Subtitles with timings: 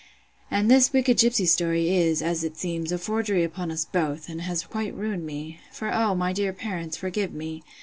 [0.49, 4.29] And all this wicked gipsy story is, as it seems, a forgery upon us both,
[4.29, 7.61] and has quite ruined me: For, O my dear parents, forgive me!